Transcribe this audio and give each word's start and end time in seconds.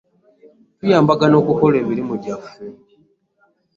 Tuyambagana 0.77 1.35
okukola 1.41 1.75
emirimu 1.83 2.13
gyaffe. 2.23 2.55